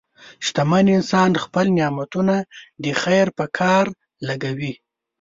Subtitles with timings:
[0.45, 2.35] شتمن انسان خپل نعمتونه
[2.83, 3.85] د خیر په کار
[4.27, 4.73] لګوي.